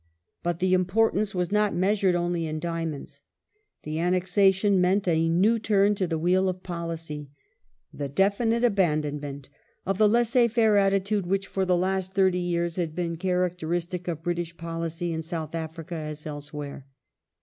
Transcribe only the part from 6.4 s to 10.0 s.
of policy: the de finite abandonment of